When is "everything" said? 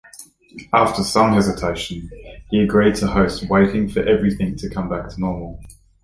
3.99-4.55